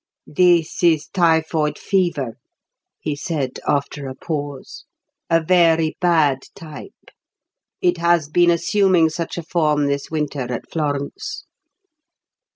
[0.25, 2.37] "This is typhoid fever,"
[2.99, 4.85] he said after a pause.
[5.29, 7.11] "A very bad type.
[7.81, 11.45] It has been assuming such a form this winter at Florence."